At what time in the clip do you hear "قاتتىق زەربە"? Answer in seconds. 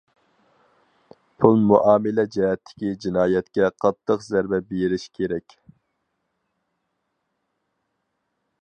3.85-4.61